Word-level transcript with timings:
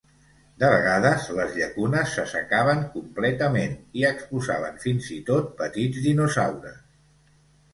De 0.61 0.69
vegades, 0.75 1.25
les 1.39 1.51
llacunes 1.57 2.15
s'assecaven 2.15 2.81
completament 2.95 3.77
i 4.01 4.07
exposaven 4.11 4.83
fins 4.87 5.11
i 5.17 5.19
tot 5.29 5.53
petits 5.61 6.05
dinosaures. 6.09 6.83